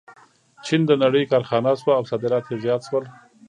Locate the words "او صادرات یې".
1.97-2.57